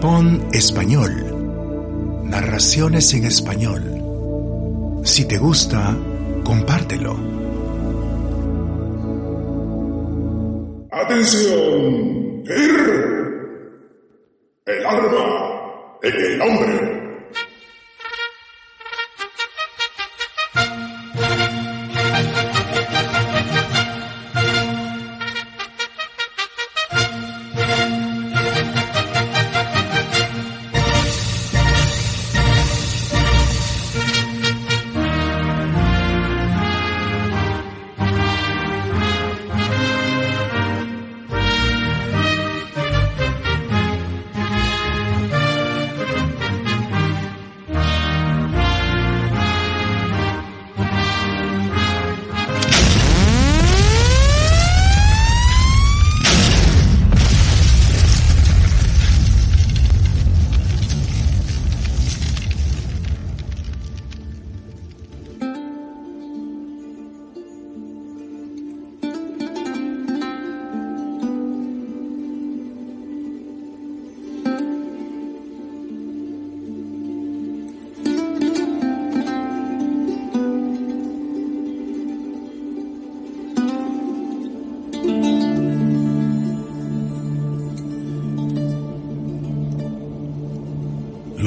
Pon 0.00 0.48
español. 0.54 1.12
Narraciones 2.24 3.12
en 3.12 3.26
español. 3.26 3.82
Si 5.04 5.26
te 5.26 5.36
gusta, 5.36 5.94
compártelo. 6.42 7.16
¡Atención! 10.90 12.44
El 14.64 14.86
arma 14.86 15.98
en 16.02 16.14
el 16.16 16.40
hombre. 16.40 16.79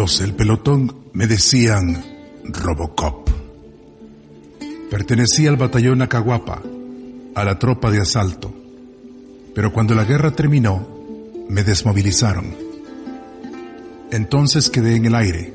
Los 0.03 0.19
del 0.19 0.34
pelotón 0.34 0.94
me 1.14 1.28
decían 1.28 2.03
Robocop. 2.44 3.30
Pertenecía 4.91 5.50
al 5.50 5.56
batallón 5.56 6.02
Acaguapa, 6.02 6.62
a 7.34 7.44
la 7.46 7.58
tropa 7.58 7.90
de 7.90 8.02
asalto. 8.02 8.53
Pero 9.56 9.72
cuando 9.72 9.96
la 9.96 10.03
guerra 10.03 10.31
terminó, 10.31 10.86
me 11.47 11.64
desmovilizaron. 11.64 12.53
Entonces 14.12 14.69
quedé 14.69 14.97
en 14.97 15.06
el 15.06 15.16
aire. 15.16 15.53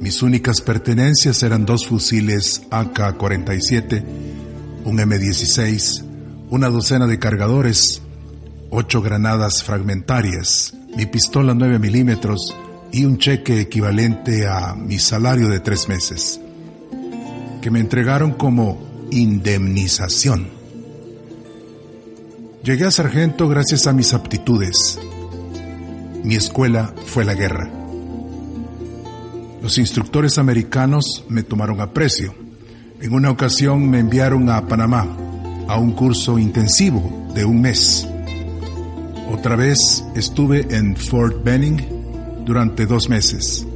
Mis 0.00 0.20
únicas 0.20 0.62
pertenencias 0.62 1.44
eran 1.44 1.64
dos 1.64 1.86
fusiles 1.86 2.62
AK-47, 2.72 4.02
un 4.84 4.98
M16, 4.98 6.04
una 6.50 6.70
docena 6.70 7.06
de 7.06 7.20
cargadores, 7.20 8.02
ocho 8.70 9.00
granadas 9.00 9.62
fragmentarias, 9.62 10.74
mi 10.96 11.06
pistola 11.06 11.54
9 11.54 11.78
milímetros, 11.78 12.52
y 12.96 13.04
un 13.04 13.18
cheque 13.18 13.60
equivalente 13.60 14.46
a 14.48 14.74
mi 14.74 14.98
salario 14.98 15.50
de 15.50 15.60
tres 15.60 15.86
meses, 15.86 16.40
que 17.60 17.70
me 17.70 17.78
entregaron 17.78 18.32
como 18.32 19.06
indemnización. 19.10 20.48
Llegué 22.64 22.86
a 22.86 22.90
sargento 22.90 23.50
gracias 23.50 23.86
a 23.86 23.92
mis 23.92 24.14
aptitudes. 24.14 24.98
Mi 26.24 26.36
escuela 26.36 26.94
fue 27.04 27.26
la 27.26 27.34
guerra. 27.34 27.70
Los 29.60 29.76
instructores 29.76 30.38
americanos 30.38 31.22
me 31.28 31.42
tomaron 31.42 31.82
aprecio. 31.82 32.34
En 33.02 33.12
una 33.12 33.30
ocasión 33.30 33.90
me 33.90 33.98
enviaron 33.98 34.48
a 34.48 34.66
Panamá 34.66 35.06
a 35.68 35.78
un 35.78 35.92
curso 35.92 36.38
intensivo 36.38 37.28
de 37.34 37.44
un 37.44 37.60
mes. 37.60 38.08
Otra 39.30 39.54
vez 39.54 40.02
estuve 40.14 40.66
en 40.74 40.96
Fort 40.96 41.44
Benning 41.44 41.95
durante 42.46 42.86
dos 42.86 43.08
meses 43.08 43.66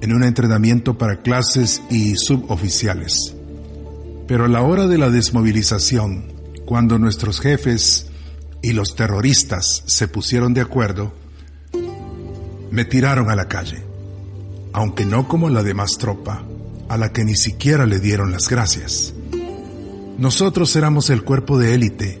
en 0.00 0.12
un 0.14 0.22
entrenamiento 0.22 0.96
para 0.96 1.22
clases 1.22 1.82
y 1.90 2.14
suboficiales. 2.16 3.34
Pero 4.28 4.44
a 4.44 4.48
la 4.48 4.62
hora 4.62 4.86
de 4.86 4.96
la 4.96 5.10
desmovilización, 5.10 6.32
cuando 6.64 6.98
nuestros 6.98 7.40
jefes 7.40 8.06
y 8.62 8.72
los 8.72 8.94
terroristas 8.94 9.82
se 9.86 10.06
pusieron 10.06 10.54
de 10.54 10.60
acuerdo, 10.60 11.12
me 12.70 12.84
tiraron 12.84 13.28
a 13.30 13.36
la 13.36 13.48
calle, 13.48 13.82
aunque 14.72 15.04
no 15.04 15.26
como 15.26 15.48
la 15.48 15.64
demás 15.64 15.98
tropa, 15.98 16.44
a 16.88 16.96
la 16.96 17.12
que 17.12 17.24
ni 17.24 17.34
siquiera 17.34 17.86
le 17.86 17.98
dieron 17.98 18.30
las 18.30 18.48
gracias. 18.48 19.14
Nosotros 20.18 20.74
éramos 20.76 21.10
el 21.10 21.24
cuerpo 21.24 21.58
de 21.58 21.74
élite, 21.74 22.20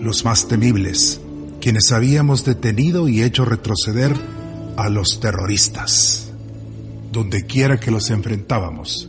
los 0.00 0.24
más 0.24 0.48
temibles, 0.48 1.20
quienes 1.60 1.92
habíamos 1.92 2.44
detenido 2.44 3.06
y 3.08 3.22
hecho 3.22 3.44
retroceder 3.44 4.16
a 4.76 4.88
los 4.88 5.20
terroristas, 5.20 6.30
donde 7.10 7.44
quiera 7.46 7.78
que 7.78 7.90
los 7.90 8.10
enfrentábamos. 8.10 9.08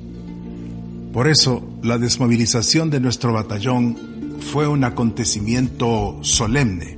Por 1.13 1.27
eso, 1.27 1.63
la 1.81 1.97
desmovilización 1.97 2.89
de 2.89 2.99
nuestro 2.99 3.33
batallón 3.33 4.39
fue 4.51 4.67
un 4.67 4.83
acontecimiento 4.83 6.17
solemne, 6.21 6.97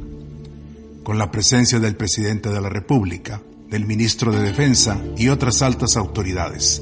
con 1.04 1.18
la 1.18 1.32
presencia 1.32 1.80
del 1.80 1.96
presidente 1.96 2.50
de 2.50 2.62
la 2.62 2.70
República, 2.70 3.42
del 3.70 3.86
ministro 3.86 4.32
de 4.32 4.42
Defensa 4.42 5.00
y 5.18 5.30
otras 5.30 5.62
altas 5.62 5.98
autoridades. 5.98 6.82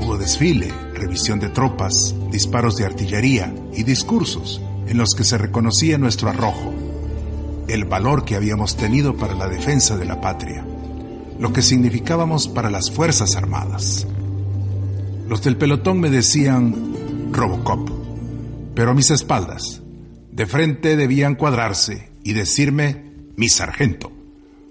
Hubo 0.00 0.18
desfile, 0.18 0.72
revisión 0.94 1.38
de 1.38 1.48
tropas, 1.48 2.14
disparos 2.30 2.76
de 2.76 2.84
artillería 2.84 3.54
y 3.72 3.84
discursos 3.84 4.60
en 4.88 4.98
los 4.98 5.14
que 5.14 5.24
se 5.24 5.38
reconocía 5.38 5.96
nuestro 5.96 6.28
arrojo, 6.28 6.74
el 7.68 7.84
valor 7.84 8.24
que 8.24 8.34
habíamos 8.34 8.76
tenido 8.76 9.16
para 9.16 9.34
la 9.34 9.48
defensa 9.48 9.96
de 9.96 10.04
la 10.04 10.20
patria 10.20 10.66
lo 11.42 11.52
que 11.52 11.60
significábamos 11.60 12.46
para 12.46 12.70
las 12.70 12.92
Fuerzas 12.92 13.34
Armadas. 13.34 14.06
Los 15.26 15.42
del 15.42 15.56
pelotón 15.56 15.98
me 15.98 16.08
decían 16.08 17.32
Robocop, 17.32 17.90
pero 18.76 18.92
a 18.92 18.94
mis 18.94 19.10
espaldas, 19.10 19.82
de 20.30 20.46
frente 20.46 20.94
debían 20.96 21.34
cuadrarse 21.34 22.10
y 22.22 22.32
decirme 22.32 23.10
mi 23.34 23.48
sargento, 23.48 24.12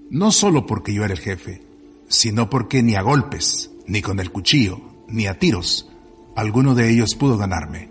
no 0.10 0.32
solo 0.32 0.66
porque 0.66 0.94
yo 0.94 1.04
era 1.04 1.14
el 1.14 1.20
jefe, 1.20 1.62
sino 2.08 2.50
porque 2.50 2.82
ni 2.82 2.96
a 2.96 3.02
golpes, 3.02 3.72
ni 3.86 4.02
con 4.02 4.22
el 4.22 4.32
cuchillo, 4.32 4.80
ni 5.10 5.28
a 5.28 5.38
tiros, 5.38 5.90
alguno 6.38 6.74
de 6.74 6.90
ellos 6.90 7.16
pudo 7.16 7.38
ganarme, 7.38 7.90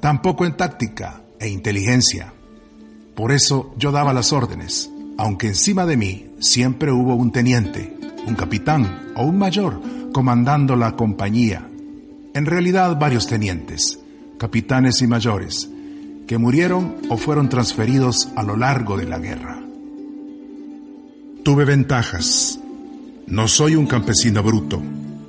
tampoco 0.00 0.44
en 0.44 0.56
táctica 0.56 1.24
e 1.40 1.48
inteligencia. 1.48 2.32
Por 3.16 3.32
eso 3.32 3.74
yo 3.76 3.90
daba 3.90 4.12
las 4.12 4.32
órdenes, 4.32 4.92
aunque 5.18 5.48
encima 5.48 5.86
de 5.86 5.96
mí 5.96 6.30
siempre 6.38 6.92
hubo 6.92 7.16
un 7.16 7.32
teniente, 7.32 7.91
un 8.26 8.34
capitán 8.34 9.12
o 9.16 9.24
un 9.24 9.38
mayor 9.38 9.80
comandando 10.12 10.76
la 10.76 10.96
compañía. 10.96 11.68
En 12.34 12.46
realidad 12.46 12.98
varios 12.98 13.26
tenientes, 13.26 13.98
capitanes 14.38 15.02
y 15.02 15.06
mayores, 15.06 15.68
que 16.26 16.38
murieron 16.38 16.96
o 17.08 17.16
fueron 17.16 17.48
transferidos 17.48 18.28
a 18.36 18.42
lo 18.42 18.56
largo 18.56 18.96
de 18.96 19.06
la 19.06 19.18
guerra. 19.18 19.62
Tuve 21.44 21.64
ventajas. 21.64 22.58
No 23.26 23.48
soy 23.48 23.76
un 23.76 23.86
campesino 23.86 24.42
bruto, 24.42 24.82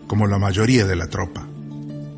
como 0.07 0.27
la 0.27 0.37
mayoría 0.37 0.85
de 0.85 0.95
la 0.95 1.07
tropa. 1.07 1.47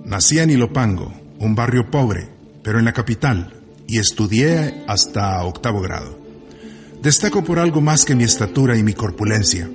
Nací 0.06 0.40
en 0.40 0.50
Ilopango, 0.50 1.14
un 1.40 1.56
barrio 1.56 1.90
pobre, 1.90 2.28
pero 2.64 2.80
en 2.80 2.86
la 2.86 2.94
capital, 2.94 3.54
y 3.88 4.00
estudié 4.00 4.84
hasta 4.88 5.44
octavo 5.44 5.82
grado. 5.82 6.20
Destaco 7.02 7.44
por 7.44 7.60
algo 7.60 7.82
más 7.82 8.04
que 8.04 8.16
mi 8.16 8.24
estatura 8.24 8.78
y 8.78 8.84
mi 8.84 8.94
corpulencia. 8.94 9.70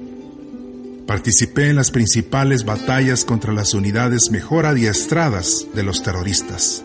Participé 1.10 1.70
en 1.70 1.74
las 1.74 1.90
principales 1.90 2.64
batallas 2.64 3.24
contra 3.24 3.52
las 3.52 3.74
unidades 3.74 4.30
mejor 4.30 4.64
adiestradas 4.64 5.66
de 5.74 5.82
los 5.82 6.04
terroristas, 6.04 6.84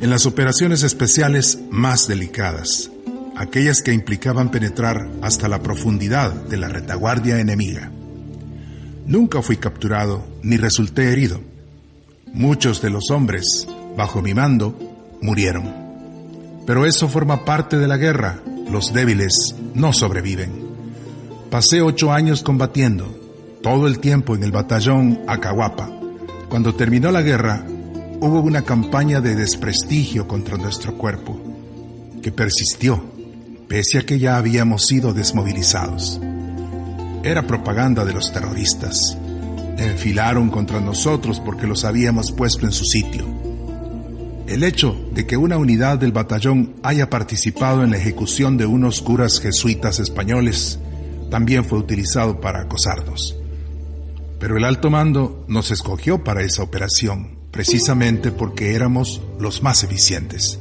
en 0.00 0.08
las 0.08 0.24
operaciones 0.24 0.82
especiales 0.82 1.58
más 1.70 2.08
delicadas, 2.08 2.90
aquellas 3.36 3.82
que 3.82 3.92
implicaban 3.92 4.50
penetrar 4.50 5.10
hasta 5.20 5.46
la 5.46 5.62
profundidad 5.62 6.32
de 6.32 6.56
la 6.56 6.68
retaguardia 6.68 7.38
enemiga. 7.38 7.92
Nunca 9.04 9.42
fui 9.42 9.58
capturado 9.58 10.26
ni 10.42 10.56
resulté 10.56 11.12
herido. 11.12 11.42
Muchos 12.32 12.80
de 12.80 12.88
los 12.88 13.10
hombres, 13.10 13.68
bajo 13.94 14.22
mi 14.22 14.32
mando, 14.32 14.74
murieron. 15.20 15.70
Pero 16.66 16.86
eso 16.86 17.10
forma 17.10 17.44
parte 17.44 17.76
de 17.76 17.88
la 17.88 17.98
guerra. 17.98 18.40
Los 18.70 18.94
débiles 18.94 19.54
no 19.74 19.92
sobreviven. 19.92 20.50
Pasé 21.50 21.82
ocho 21.82 22.10
años 22.10 22.42
combatiendo, 22.42 23.19
todo 23.62 23.86
el 23.86 23.98
tiempo 23.98 24.34
en 24.34 24.42
el 24.42 24.52
batallón 24.52 25.20
Acahuapa. 25.26 25.90
Cuando 26.48 26.74
terminó 26.74 27.10
la 27.10 27.22
guerra, 27.22 27.64
hubo 28.20 28.40
una 28.40 28.62
campaña 28.62 29.20
de 29.20 29.34
desprestigio 29.34 30.26
contra 30.26 30.56
nuestro 30.56 30.96
cuerpo, 30.96 31.40
que 32.22 32.32
persistió, 32.32 33.02
pese 33.68 33.98
a 33.98 34.02
que 34.02 34.18
ya 34.18 34.36
habíamos 34.36 34.86
sido 34.86 35.12
desmovilizados. 35.12 36.20
Era 37.22 37.46
propaganda 37.46 38.04
de 38.04 38.14
los 38.14 38.32
terroristas. 38.32 39.16
Enfilaron 39.76 40.50
contra 40.50 40.80
nosotros 40.80 41.40
porque 41.40 41.66
los 41.66 41.84
habíamos 41.84 42.32
puesto 42.32 42.66
en 42.66 42.72
su 42.72 42.84
sitio. 42.84 43.24
El 44.46 44.64
hecho 44.64 44.96
de 45.12 45.26
que 45.26 45.36
una 45.36 45.58
unidad 45.58 45.98
del 45.98 46.12
batallón 46.12 46.74
haya 46.82 47.08
participado 47.08 47.84
en 47.84 47.90
la 47.90 47.98
ejecución 47.98 48.56
de 48.56 48.66
unos 48.66 49.00
curas 49.00 49.38
jesuitas 49.38 50.00
españoles 50.00 50.78
también 51.30 51.64
fue 51.64 51.78
utilizado 51.78 52.40
para 52.40 52.62
acosarnos. 52.62 53.39
Pero 54.40 54.56
el 54.56 54.64
alto 54.64 54.90
mando 54.90 55.44
nos 55.48 55.70
escogió 55.70 56.24
para 56.24 56.42
esa 56.42 56.62
operación, 56.62 57.36
precisamente 57.50 58.32
porque 58.32 58.74
éramos 58.74 59.22
los 59.38 59.62
más 59.62 59.84
eficientes. 59.84 60.58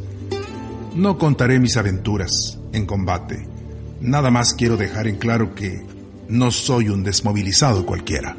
No 0.96 1.18
contaré 1.18 1.60
mis 1.60 1.78
aventuras 1.78 2.60
en 2.74 2.86
combate. 2.86 3.48
Nada 4.02 4.32
más 4.32 4.54
quiero 4.54 4.76
dejar 4.76 5.08
en 5.08 5.16
claro 5.16 5.56
que 5.56 5.82
no 6.28 6.52
soy 6.52 6.90
un 6.90 7.04
desmovilizado 7.04 7.86
cualquiera. 7.86 8.36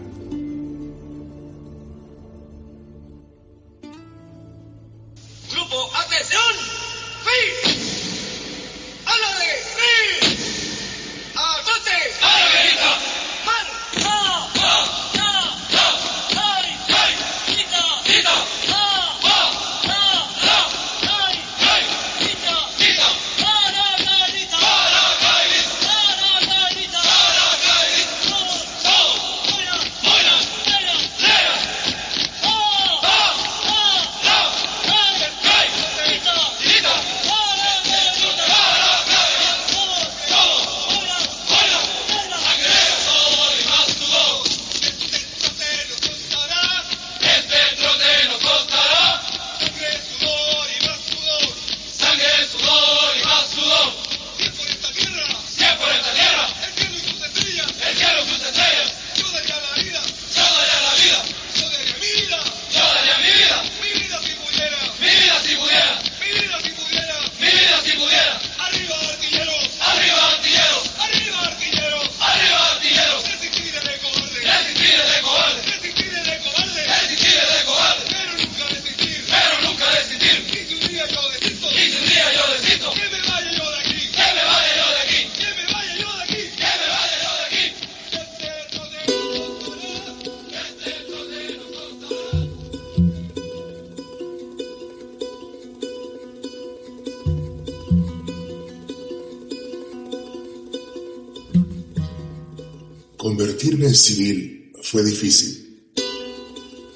En 103.90 103.96
civil 103.96 104.72
fue 104.84 105.02
difícil. 105.02 105.82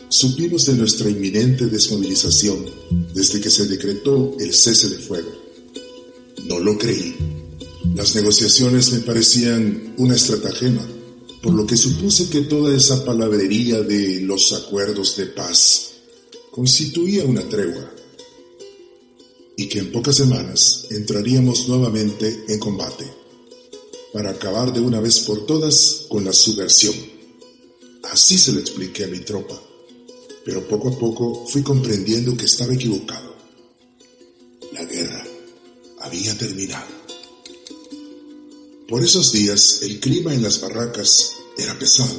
Supimos 0.09 0.67
de 0.67 0.75
nuestra 0.75 1.11
inminente 1.11 1.67
desmovilización 1.67 2.67
desde 3.13 3.41
que 3.41 3.51
se 3.51 3.67
decretó 3.67 4.37
el 4.39 4.55
cese 4.55 4.91
de 4.91 4.99
fuego. 4.99 5.33
No 6.45 6.61
lo 6.61 6.79
creí. 6.79 7.17
Las 7.97 8.15
negociaciones 8.15 8.93
me 8.93 9.01
parecían 9.01 9.95
una 9.99 10.15
estratagema, 10.15 10.87
por 11.43 11.55
lo 11.55 11.67
que 11.67 11.77
supuse 11.77 12.29
que 12.29 12.43
toda 12.43 12.73
esa 12.77 13.05
palabrería 13.05 13.81
de 13.81 14.21
los 14.21 14.53
acuerdos 14.53 15.17
de 15.17 15.27
paz 15.27 15.95
constituía 16.53 17.25
una 17.25 17.43
tregua 17.49 17.93
y 19.57 19.67
que 19.67 19.81
en 19.81 19.91
pocas 19.91 20.15
semanas 20.15 20.87
entraríamos 20.91 21.67
nuevamente 21.67 22.45
en 22.47 22.61
combate 22.61 23.24
para 24.15 24.31
acabar 24.31 24.73
de 24.73 24.81
una 24.81 25.01
vez 25.01 25.19
por 25.21 25.45
todas 25.45 26.07
con 26.09 26.25
la 26.25 26.33
subversión. 26.33 26.95
Así 28.13 28.39
se 28.39 28.53
lo 28.53 28.61
expliqué 28.61 29.05
a 29.05 29.09
mi 29.09 29.19
tropa, 29.19 29.61
pero 30.45 30.69
poco 30.69 30.91
a 30.91 30.99
poco 30.99 31.45
fui 31.49 31.65
comprendiendo 31.65 32.37
que 32.37 32.45
estaba 32.45 32.73
equivocado. 32.73 33.35
La 34.73 34.85
guerra 34.85 35.21
había 36.03 36.39
terminado. 36.39 36.87
Por 38.89 39.03
esos 39.03 39.33
días 39.33 39.81
el 39.83 39.99
clima 39.99 40.33
en 40.33 40.43
las 40.43 40.61
barracas 40.61 41.33
era 41.59 41.77
pesado. 41.77 42.15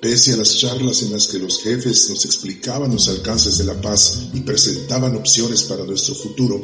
Pese 0.00 0.32
a 0.32 0.36
las 0.36 0.58
charlas 0.58 1.02
en 1.02 1.12
las 1.12 1.28
que 1.28 1.38
los 1.38 1.62
jefes 1.62 2.10
nos 2.10 2.24
explicaban 2.24 2.92
los 2.92 3.08
alcances 3.08 3.56
de 3.58 3.64
la 3.64 3.80
paz 3.80 4.30
y 4.34 4.40
presentaban 4.40 5.14
opciones 5.14 5.62
para 5.62 5.84
nuestro 5.84 6.16
futuro, 6.16 6.60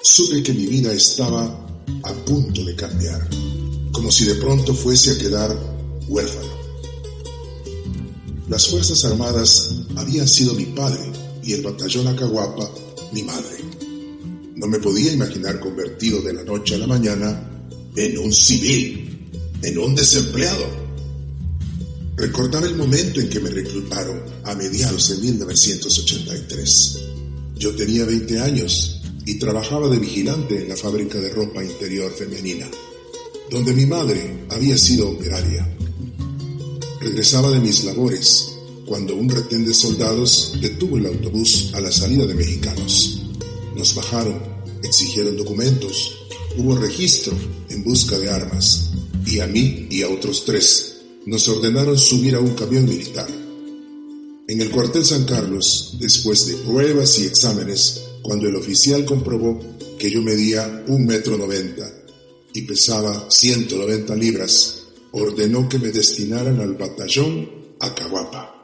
supe 0.00 0.44
que 0.44 0.52
mi 0.52 0.66
vida 0.66 0.92
estaba 0.92 1.42
a 2.04 2.12
punto 2.24 2.64
de 2.64 2.76
cambiar 2.76 3.28
como 3.94 4.10
si 4.10 4.24
de 4.24 4.34
pronto 4.34 4.74
fuese 4.74 5.12
a 5.12 5.18
quedar 5.18 5.56
huérfano. 6.08 6.52
Las 8.48 8.66
Fuerzas 8.66 9.04
Armadas 9.04 9.72
habían 9.96 10.28
sido 10.28 10.52
mi 10.54 10.66
padre 10.66 11.00
y 11.42 11.52
el 11.52 11.62
batallón 11.62 12.08
Acahuapa 12.08 12.68
mi 13.12 13.22
madre. 13.22 13.56
No 14.56 14.66
me 14.66 14.80
podía 14.80 15.12
imaginar 15.12 15.60
convertido 15.60 16.20
de 16.22 16.32
la 16.32 16.42
noche 16.42 16.74
a 16.74 16.78
la 16.78 16.88
mañana 16.88 17.68
en 17.94 18.18
un 18.18 18.32
civil, 18.32 19.30
en 19.62 19.78
un 19.78 19.94
desempleado. 19.94 20.66
Recordaba 22.16 22.66
el 22.66 22.76
momento 22.76 23.20
en 23.20 23.28
que 23.28 23.40
me 23.40 23.50
reclutaron 23.50 24.22
a 24.42 24.54
mediados 24.54 25.08
de 25.10 25.16
1983. 25.18 26.98
Yo 27.56 27.74
tenía 27.76 28.04
20 28.04 28.40
años 28.40 29.00
y 29.24 29.38
trabajaba 29.38 29.88
de 29.88 29.98
vigilante 29.98 30.62
en 30.62 30.68
la 30.68 30.76
fábrica 30.76 31.18
de 31.18 31.30
ropa 31.30 31.62
interior 31.62 32.12
femenina 32.12 32.68
donde 33.50 33.74
mi 33.74 33.86
madre 33.86 34.46
había 34.50 34.76
sido 34.78 35.10
operaria. 35.10 35.68
Regresaba 37.00 37.50
de 37.50 37.60
mis 37.60 37.84
labores 37.84 38.52
cuando 38.86 39.14
un 39.14 39.28
retén 39.28 39.64
de 39.64 39.74
soldados 39.74 40.58
detuvo 40.60 40.96
el 40.98 41.06
autobús 41.06 41.70
a 41.74 41.80
la 41.80 41.90
salida 41.90 42.26
de 42.26 42.34
mexicanos. 42.34 43.22
Nos 43.76 43.94
bajaron, 43.94 44.40
exigieron 44.82 45.36
documentos, 45.36 46.14
hubo 46.56 46.76
registro 46.76 47.34
en 47.70 47.84
busca 47.84 48.18
de 48.18 48.30
armas 48.30 48.90
y 49.26 49.40
a 49.40 49.46
mí 49.46 49.86
y 49.90 50.02
a 50.02 50.08
otros 50.08 50.44
tres 50.44 50.96
nos 51.26 51.48
ordenaron 51.48 51.98
subir 51.98 52.34
a 52.34 52.40
un 52.40 52.54
camión 52.54 52.84
militar. 52.84 53.28
En 54.46 54.60
el 54.60 54.70
cuartel 54.70 55.04
San 55.04 55.24
Carlos, 55.24 55.96
después 55.98 56.46
de 56.46 56.54
pruebas 56.56 57.18
y 57.18 57.24
exámenes, 57.24 58.02
cuando 58.22 58.46
el 58.46 58.56
oficial 58.56 59.04
comprobó 59.06 59.58
que 59.98 60.10
yo 60.10 60.20
medía 60.20 60.84
un 60.88 61.06
metro 61.06 61.38
noventa 61.38 61.90
y 62.54 62.62
pesaba 62.62 63.28
190 63.28 64.14
libras, 64.14 64.84
ordenó 65.10 65.68
que 65.68 65.78
me 65.78 65.90
destinaran 65.90 66.60
al 66.60 66.74
batallón 66.74 67.50
Acahuapa. 67.80 68.62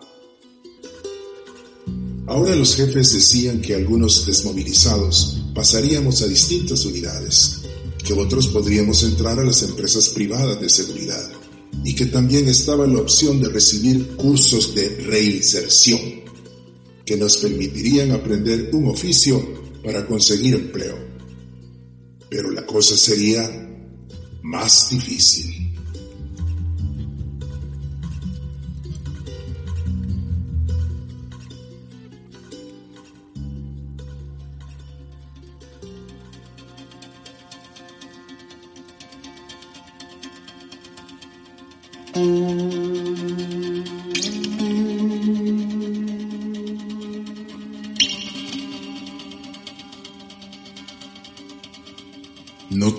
Ahora 2.28 2.54
los 2.54 2.76
jefes 2.76 3.12
decían 3.12 3.61
que 3.61 3.75
algunos 3.75 4.25
desmovilizados 4.25 5.42
pasaríamos 5.52 6.23
a 6.23 6.28
distintas 6.28 6.85
unidades, 6.85 7.62
que 8.04 8.12
otros 8.12 8.47
podríamos 8.47 9.02
entrar 9.02 9.40
a 9.40 9.44
las 9.44 9.64
empresas 9.64 10.11
privadas 10.11 10.61
de 10.61 10.70
seguridad 10.70 11.28
y 11.85 11.92
que 11.94 12.06
también 12.06 12.49
estaba 12.49 12.87
la 12.87 13.00
opción 13.00 13.40
de 13.40 13.49
recibir 13.49 14.14
cursos 14.14 14.73
de 14.73 14.88
reinserción 15.00 16.00
que 17.04 17.16
nos 17.16 17.38
permitirían 17.38 18.12
aprender 18.12 18.70
un 18.73 18.88
oficio 18.88 19.44
para 19.82 20.06
conseguir 20.06 20.54
empleo. 20.54 20.97
Pero 22.28 22.52
la 22.52 22.64
cosa 22.64 22.97
sería 22.97 23.60
más 24.42 24.90
difícil. 24.90 25.70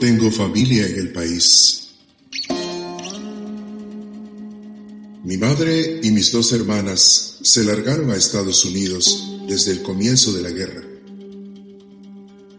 Tengo 0.01 0.31
familia 0.31 0.87
en 0.87 0.95
el 0.95 1.11
país. 1.11 1.89
Mi 5.23 5.37
madre 5.37 5.99
y 6.01 6.09
mis 6.09 6.31
dos 6.31 6.51
hermanas 6.53 7.37
se 7.43 7.63
largaron 7.63 8.09
a 8.09 8.15
Estados 8.15 8.65
Unidos 8.65 9.37
desde 9.47 9.73
el 9.73 9.83
comienzo 9.83 10.33
de 10.33 10.41
la 10.41 10.49
guerra. 10.49 10.81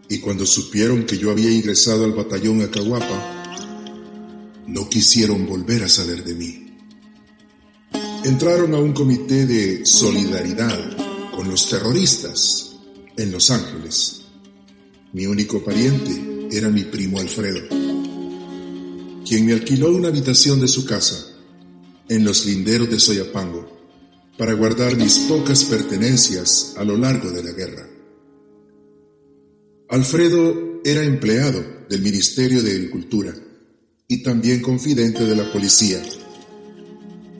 Y 0.07 0.19
cuando 0.19 0.45
supieron 0.45 1.05
que 1.05 1.17
yo 1.17 1.31
había 1.31 1.51
ingresado 1.51 2.05
al 2.05 2.13
batallón 2.13 2.61
Acahuapa, 2.61 3.83
no 4.65 4.87
quisieron 4.87 5.45
volver 5.45 5.83
a 5.83 5.89
saber 5.89 6.23
de 6.23 6.35
mí. 6.35 6.77
Entraron 8.23 8.73
a 8.73 8.77
un 8.77 8.93
comité 8.93 9.45
de 9.45 9.85
solidaridad 9.85 11.29
con 11.35 11.49
los 11.49 11.69
terroristas 11.69 12.77
en 13.17 13.33
Los 13.33 13.51
Ángeles. 13.51 14.21
Mi 15.11 15.25
único 15.25 15.61
pariente 15.61 16.32
era 16.53 16.69
mi 16.69 16.83
primo 16.83 17.19
Alfredo, 17.19 17.61
quien 19.27 19.45
me 19.45 19.53
alquiló 19.53 19.89
una 19.89 20.09
habitación 20.09 20.61
de 20.61 20.67
su 20.67 20.85
casa 20.85 21.35
en 22.07 22.23
los 22.23 22.45
linderos 22.45 22.91
de 22.91 22.99
Soyapango 22.99 23.67
para 24.37 24.53
guardar 24.53 24.95
mis 24.95 25.17
pocas 25.19 25.63
pertenencias 25.63 26.75
a 26.77 26.83
lo 26.83 26.95
largo 26.95 27.31
de 27.31 27.43
la 27.43 27.51
guerra. 27.53 27.89
Alfredo 29.89 30.79
era 30.85 31.03
empleado 31.03 31.85
del 31.89 32.03
Ministerio 32.03 32.61
de 32.61 32.71
Agricultura 32.71 33.33
y 34.07 34.21
también 34.21 34.61
confidente 34.61 35.25
de 35.25 35.35
la 35.35 35.51
policía. 35.51 36.03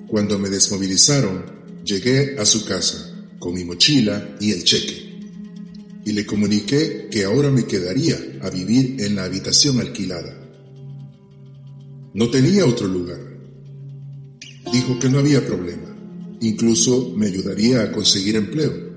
Cuando 0.08 0.39
me 0.39 0.50
desmovilizaron, 0.50 1.46
llegué 1.86 2.39
a 2.39 2.46
su 2.46 2.65
casa 2.65 3.27
con 3.38 3.53
mi 3.53 3.63
mochila 3.63 4.38
y 4.39 4.53
el 4.53 4.63
cheque 4.63 5.12
y 6.05 6.12
le 6.12 6.25
comuniqué 6.25 7.07
que 7.10 7.24
ahora 7.24 7.50
me 7.50 7.65
quedaría 7.65 8.17
a 8.41 8.50
vivir 8.50 8.98
en 9.00 9.15
la 9.15 9.24
habitación 9.24 9.79
alquilada. 9.79 10.38
No 12.13 12.29
tenía 12.29 12.65
otro 12.65 12.88
lugar. 12.88 13.19
Dijo 14.72 15.00
que 15.00 15.10
no 15.10 15.19
había 15.19 15.45
problema, 15.45 15.95
incluso 16.41 17.13
me 17.15 17.27
ayudaría 17.27 17.83
a 17.83 17.91
conseguir 17.91 18.36
empleo. 18.36 18.93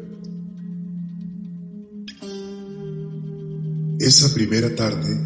Esa 3.99 4.33
primera 4.35 4.75
tarde, 4.75 5.19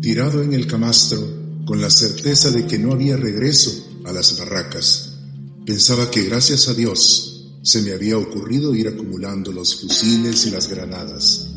tirado 0.00 0.42
en 0.42 0.52
el 0.52 0.66
camastro, 0.66 1.38
con 1.64 1.80
la 1.80 1.90
certeza 1.90 2.50
de 2.50 2.66
que 2.66 2.78
no 2.78 2.92
había 2.92 3.16
regreso 3.16 4.00
a 4.04 4.12
las 4.12 4.38
barracas. 4.38 5.18
Pensaba 5.66 6.10
que 6.10 6.24
gracias 6.24 6.68
a 6.68 6.74
Dios 6.74 7.37
se 7.68 7.82
me 7.82 7.92
había 7.92 8.16
ocurrido 8.16 8.74
ir 8.74 8.88
acumulando 8.88 9.52
los 9.52 9.78
fusiles 9.78 10.46
y 10.46 10.50
las 10.50 10.68
granadas, 10.68 11.48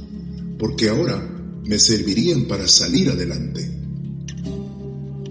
porque 0.59 0.89
ahora 0.89 1.25
me 1.63 1.79
servirían 1.79 2.49
para 2.49 2.67
salir 2.67 3.09
adelante. 3.09 3.71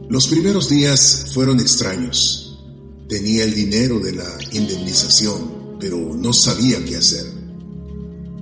Los 0.08 0.26
primeros 0.28 0.70
días 0.70 1.26
fueron 1.34 1.60
extraños. 1.60 2.58
Tenía 3.10 3.44
el 3.44 3.54
dinero 3.54 4.00
de 4.00 4.12
la 4.12 4.38
indemnización, 4.52 5.76
pero 5.78 6.16
no 6.16 6.32
sabía 6.32 6.82
qué 6.82 6.96
hacer. 6.96 7.26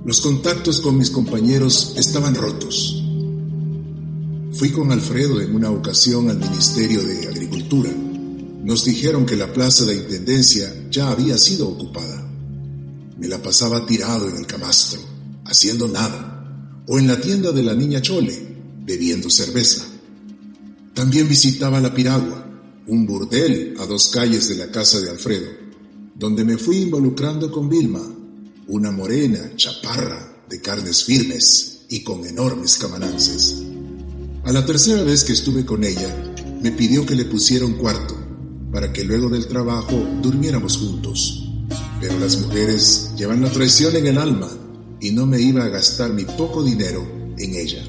Los 0.05 0.21
contactos 0.21 0.79
con 0.79 0.97
mis 0.97 1.09
compañeros 1.09 1.95
estaban 1.97 2.35
rotos. 2.35 3.03
Fui 4.53 4.71
con 4.71 4.93
Alfredo 4.93 5.41
en 5.41 5.53
una 5.53 5.71
ocasión 5.71 6.29
al 6.29 6.39
Ministerio 6.39 7.03
de 7.03 7.27
Agricultura. 7.27 7.91
Nos 8.63 8.85
dijeron 8.85 9.25
que 9.25 9.35
la 9.35 9.51
plaza 9.51 9.83
de 9.83 9.97
Intendencia 9.97 10.73
ya 10.89 11.09
había 11.09 11.37
sido 11.37 11.67
ocupada. 11.67 12.28
Me 13.19 13.27
la 13.27 13.41
pasaba 13.41 13.85
tirado 13.85 14.29
en 14.29 14.37
el 14.37 14.47
camastro, 14.47 14.99
haciendo 15.45 15.87
nada, 15.87 16.83
o 16.87 16.97
en 16.97 17.07
la 17.07 17.19
tienda 17.19 17.51
de 17.51 17.63
la 17.63 17.75
niña 17.75 18.01
Chole, 18.01 18.55
bebiendo 18.85 19.29
cerveza. 19.29 19.85
También 20.93 21.27
visitaba 21.27 21.79
la 21.79 21.93
Piragua, 21.93 22.45
un 22.87 23.05
burdel 23.05 23.75
a 23.77 23.85
dos 23.85 24.09
calles 24.09 24.47
de 24.47 24.55
la 24.55 24.71
casa 24.71 24.99
de 25.01 25.09
Alfredo, 25.09 25.49
donde 26.15 26.43
me 26.43 26.57
fui 26.57 26.77
involucrando 26.77 27.51
con 27.51 27.69
Vilma, 27.69 28.01
una 28.67 28.91
morena, 28.91 29.51
chaparra, 29.55 30.43
de 30.49 30.61
carnes 30.61 31.03
firmes 31.03 31.81
y 31.89 32.01
con 32.03 32.25
enormes 32.25 32.77
camanances. 32.77 33.63
A 34.45 34.51
la 34.51 34.65
tercera 34.65 35.03
vez 35.03 35.23
que 35.23 35.33
estuve 35.33 35.65
con 35.65 35.83
ella, 35.83 36.33
me 36.61 36.71
pidió 36.71 37.05
que 37.05 37.15
le 37.15 37.25
pusiera 37.25 37.65
un 37.65 37.73
cuarto 37.73 38.15
para 38.71 38.91
que 38.91 39.03
luego 39.03 39.29
del 39.29 39.47
trabajo 39.47 40.07
durmiéramos 40.21 40.77
juntos. 40.77 41.48
Pero 41.99 42.19
las 42.19 42.37
mujeres 42.39 43.11
llevan 43.15 43.41
la 43.41 43.51
traición 43.51 43.95
en 43.95 44.07
el 44.07 44.17
alma 44.17 44.49
y 45.01 45.11
no 45.11 45.25
me 45.25 45.39
iba 45.39 45.63
a 45.63 45.69
gastar 45.69 46.13
mi 46.13 46.25
poco 46.25 46.63
dinero 46.63 47.05
en 47.37 47.55
ella. 47.55 47.83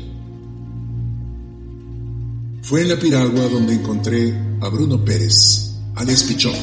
Fue 2.63 2.83
en 2.83 2.89
la 2.89 2.99
piragua 2.99 3.49
donde 3.49 3.75
encontré 3.75 4.33
a 4.61 4.69
Bruno 4.69 5.05
Pérez, 5.05 5.73
alias 5.97 6.23
Pichón, 6.25 6.55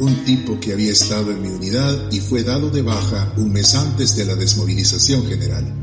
un 0.00 0.24
tipo 0.24 0.58
que 0.58 0.72
había 0.72 0.92
estado 0.92 1.30
en 1.30 1.42
mi 1.42 1.48
unidad 1.48 2.10
y 2.10 2.20
fue 2.20 2.42
dado 2.42 2.70
de 2.70 2.82
baja 2.82 3.34
un 3.36 3.52
mes 3.52 3.74
antes 3.74 4.16
de 4.16 4.24
la 4.24 4.34
desmovilización 4.34 5.26
general 5.26 5.80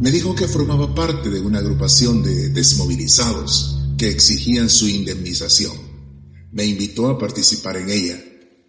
me 0.00 0.10
dijo 0.10 0.34
que 0.34 0.48
formaba 0.48 0.94
parte 0.94 1.28
de 1.28 1.40
una 1.40 1.58
agrupación 1.58 2.22
de 2.22 2.48
desmovilizados 2.48 3.78
que 3.98 4.08
exigían 4.08 4.70
su 4.70 4.88
indemnización. 4.88 5.76
Me 6.52 6.64
invitó 6.64 7.08
a 7.08 7.18
participar 7.18 7.76
en 7.76 7.90
ella. 7.90 8.18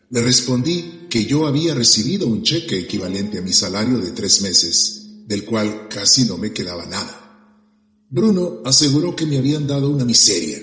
Le 0.09 0.21
respondí 0.21 1.00
que 1.11 1.25
yo 1.25 1.45
había 1.45 1.75
recibido 1.75 2.25
un 2.25 2.41
cheque 2.41 2.79
equivalente 2.79 3.37
a 3.37 3.43
mi 3.43 3.53
salario 3.53 3.99
de 3.99 4.11
tres 4.13 4.41
meses, 4.41 5.27
del 5.27 5.45
cual 5.45 5.87
casi 5.87 6.25
no 6.25 6.39
me 6.39 6.51
quedaba 6.51 6.87
nada. 6.87 7.67
Bruno 8.09 8.61
aseguró 8.65 9.15
que 9.15 9.27
me 9.27 9.37
habían 9.37 9.67
dado 9.67 9.91
una 9.91 10.05
miseria. 10.05 10.57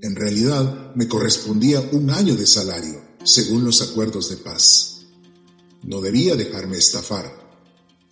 En 0.00 0.16
realidad 0.16 0.94
me 0.94 1.06
correspondía 1.06 1.86
un 1.92 2.08
año 2.08 2.34
de 2.34 2.46
salario, 2.46 3.02
según 3.22 3.64
los 3.64 3.82
acuerdos 3.82 4.30
de 4.30 4.38
paz. 4.38 5.02
No 5.82 6.00
debía 6.00 6.34
dejarme 6.34 6.78
estafar 6.78 7.48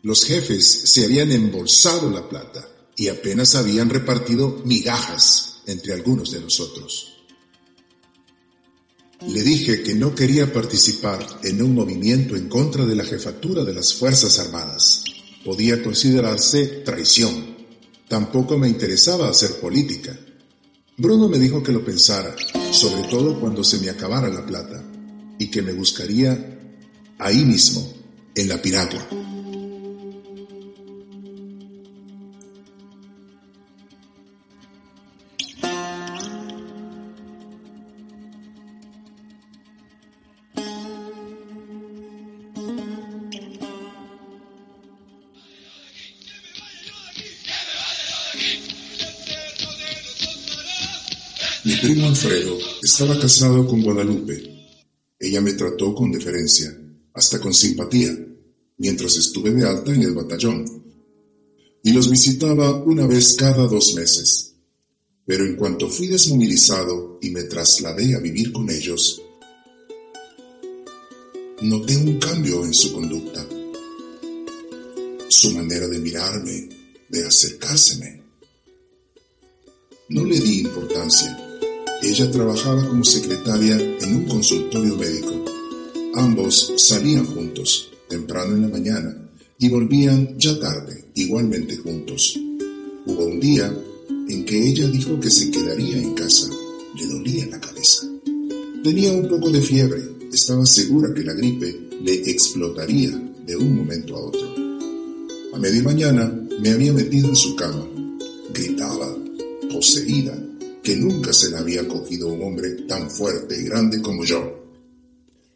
los 0.06 0.24
jefes 0.24 0.82
se 0.84 1.04
habían 1.04 1.32
embolsado 1.32 2.08
la 2.08 2.28
plata 2.28 2.64
y 2.96 3.08
apenas 3.08 3.56
habían 3.56 3.90
repartido 3.90 4.62
migajas 4.64 5.62
entre 5.66 5.94
algunos 5.94 6.30
de 6.30 6.38
nosotros. 6.38 7.15
Le 9.22 9.42
dije 9.42 9.82
que 9.82 9.94
no 9.94 10.14
quería 10.14 10.52
participar 10.52 11.26
en 11.42 11.62
un 11.62 11.74
movimiento 11.74 12.36
en 12.36 12.48
contra 12.48 12.84
de 12.84 12.94
la 12.94 13.04
jefatura 13.04 13.64
de 13.64 13.72
las 13.72 13.94
Fuerzas 13.94 14.38
Armadas. 14.38 15.04
Podía 15.44 15.82
considerarse 15.82 16.82
traición. 16.84 17.56
Tampoco 18.08 18.58
me 18.58 18.68
interesaba 18.68 19.30
hacer 19.30 19.52
política. 19.60 20.18
Bruno 20.98 21.28
me 21.28 21.38
dijo 21.38 21.62
que 21.62 21.72
lo 21.72 21.84
pensara, 21.84 22.34
sobre 22.70 23.08
todo 23.08 23.40
cuando 23.40 23.64
se 23.64 23.78
me 23.78 23.88
acabara 23.88 24.28
la 24.28 24.44
plata, 24.44 24.84
y 25.38 25.50
que 25.50 25.62
me 25.62 25.72
buscaría 25.72 26.58
ahí 27.18 27.44
mismo, 27.44 27.90
en 28.34 28.48
la 28.48 28.60
piragua. 28.60 29.08
Estaba 52.98 53.20
casado 53.20 53.66
con 53.66 53.82
Guadalupe. 53.82 54.42
Ella 55.20 55.42
me 55.42 55.52
trató 55.52 55.94
con 55.94 56.10
deferencia, 56.10 56.74
hasta 57.12 57.38
con 57.38 57.52
simpatía, 57.52 58.10
mientras 58.78 59.18
estuve 59.18 59.50
de 59.50 59.68
alta 59.68 59.92
en 59.92 60.02
el 60.02 60.14
batallón. 60.14 60.64
Y 61.82 61.92
los 61.92 62.10
visitaba 62.10 62.82
una 62.84 63.06
vez 63.06 63.34
cada 63.34 63.66
dos 63.66 63.92
meses. 63.92 64.54
Pero 65.26 65.44
en 65.44 65.56
cuanto 65.56 65.90
fui 65.90 66.06
desmovilizado 66.06 67.18
y 67.20 67.28
me 67.32 67.42
trasladé 67.42 68.14
a 68.14 68.18
vivir 68.18 68.50
con 68.50 68.70
ellos, 68.70 69.20
noté 71.60 71.98
un 71.98 72.18
cambio 72.18 72.64
en 72.64 72.72
su 72.72 72.94
conducta, 72.94 73.46
su 75.28 75.50
manera 75.50 75.86
de 75.86 75.98
mirarme, 75.98 76.68
de 77.10 77.26
acercárseme. 77.26 78.22
No 80.08 80.24
le 80.24 80.40
di 80.40 80.60
importancia. 80.60 81.45
Ella 82.06 82.30
trabajaba 82.30 82.86
como 82.88 83.02
secretaria 83.02 83.76
en 84.00 84.16
un 84.16 84.24
consultorio 84.26 84.96
médico. 84.96 85.44
Ambos 86.14 86.72
salían 86.76 87.26
juntos, 87.26 87.90
temprano 88.08 88.54
en 88.54 88.62
la 88.62 88.68
mañana, 88.68 89.28
y 89.58 89.68
volvían 89.68 90.38
ya 90.38 90.56
tarde, 90.60 91.04
igualmente 91.16 91.76
juntos. 91.76 92.38
Hubo 93.06 93.26
un 93.26 93.40
día 93.40 93.76
en 94.28 94.44
que 94.44 94.68
ella 94.68 94.86
dijo 94.86 95.18
que 95.18 95.28
se 95.28 95.50
quedaría 95.50 95.96
en 95.98 96.14
casa. 96.14 96.48
Le 96.94 97.06
dolía 97.08 97.46
la 97.46 97.60
cabeza. 97.60 98.06
Tenía 98.84 99.10
un 99.10 99.28
poco 99.28 99.50
de 99.50 99.60
fiebre. 99.60 100.00
Estaba 100.32 100.64
segura 100.64 101.12
que 101.12 101.24
la 101.24 101.32
gripe 101.32 101.88
le 102.04 102.14
explotaría 102.30 103.10
de 103.44 103.56
un 103.56 103.78
momento 103.78 104.14
a 104.14 104.20
otro. 104.20 104.48
A 105.54 105.58
media 105.58 105.82
mañana 105.82 106.32
me 106.60 106.70
había 106.70 106.92
metido 106.92 107.30
en 107.30 107.36
su 107.36 107.56
cama. 107.56 107.84
Gritaba, 108.54 109.12
poseída, 109.72 110.40
que 110.86 110.94
nunca 110.94 111.32
se 111.32 111.50
la 111.50 111.58
había 111.58 111.88
cogido 111.88 112.28
un 112.28 112.42
hombre 112.44 112.70
tan 112.86 113.10
fuerte 113.10 113.60
y 113.60 113.64
grande 113.64 114.00
como 114.00 114.24
yo. 114.24 114.72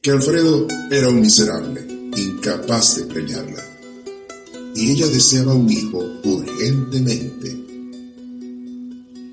Que 0.02 0.10
Alfredo 0.10 0.66
era 0.90 1.08
un 1.08 1.20
miserable, 1.20 1.86
incapaz 2.16 2.96
de 2.96 3.04
preñarla. 3.04 3.64
Y 4.74 4.90
ella 4.90 5.06
deseaba 5.06 5.54
un 5.54 5.70
hijo 5.70 5.98
urgentemente 6.24 7.60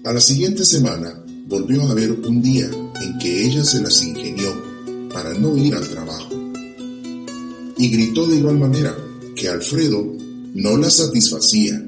a 0.08 0.13
la 0.13 0.22
siguiente 0.22 0.63
semana 0.63 1.22
volvió 1.50 1.84
a 1.84 1.92
haber 1.92 2.12
un 2.12 2.42
día 2.42 2.70
en 3.01 3.20
que 3.20 3.46
ella 3.46 3.66
se 3.66 3.82
las 3.82 4.01
ingenió 4.01 4.54
para 5.12 5.34
no 5.34 5.58
ir 5.58 5.75
al 5.75 5.86
trabajo. 5.86 6.34
Y 7.77 7.89
gritó 7.89 8.25
de 8.25 8.38
igual 8.38 8.58
manera 8.58 8.96
que 9.36 9.50
Alfredo 9.50 10.16
no 10.54 10.77
la 10.77 10.89
satisfacía, 10.89 11.86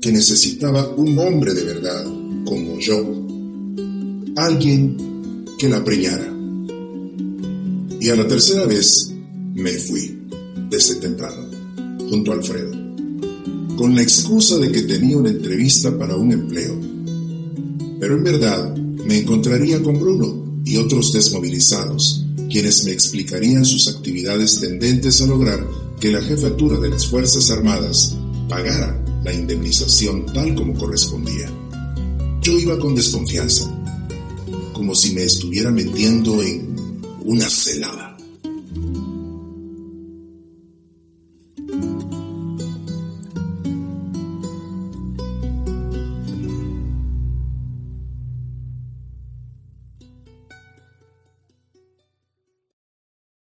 que 0.00 0.10
necesitaba 0.10 0.88
un 0.88 1.18
hombre 1.18 1.52
de 1.52 1.64
verdad 1.64 2.06
como 2.48 2.78
yo, 2.78 3.04
alguien 4.36 5.44
que 5.58 5.68
la 5.68 5.84
preñara. 5.84 6.34
Y 8.00 8.08
a 8.08 8.16
la 8.16 8.26
tercera 8.26 8.64
vez 8.64 9.12
me 9.54 9.72
fui, 9.72 10.18
desde 10.70 10.94
temprano, 10.96 11.48
junto 12.08 12.32
a 12.32 12.36
Alfredo, 12.36 12.72
con 13.76 13.94
la 13.94 14.02
excusa 14.02 14.58
de 14.58 14.72
que 14.72 14.82
tenía 14.82 15.16
una 15.16 15.30
entrevista 15.30 15.96
para 15.98 16.16
un 16.16 16.32
empleo 16.32 16.88
pero 18.00 18.16
en 18.16 18.24
verdad 18.24 18.76
me 18.76 19.18
encontraría 19.18 19.82
con 19.82 19.98
Bruno 19.98 20.60
y 20.64 20.76
otros 20.76 21.12
desmovilizados, 21.12 22.24
quienes 22.50 22.84
me 22.84 22.92
explicarían 22.92 23.64
sus 23.64 23.88
actividades 23.88 24.60
tendentes 24.60 25.20
a 25.20 25.26
lograr 25.26 25.66
que 25.98 26.12
la 26.12 26.22
jefatura 26.22 26.78
de 26.78 26.90
las 26.90 27.06
Fuerzas 27.06 27.50
Armadas 27.50 28.16
pagara 28.48 29.02
la 29.24 29.32
indemnización 29.32 30.26
tal 30.26 30.54
como 30.54 30.74
correspondía. 30.74 31.50
Yo 32.48 32.58
iba 32.58 32.78
con 32.78 32.94
desconfianza, 32.94 33.70
como 34.72 34.94
si 34.94 35.12
me 35.12 35.22
estuviera 35.22 35.70
metiendo 35.70 36.42
en 36.42 37.02
una 37.20 37.46
celada. 37.46 38.07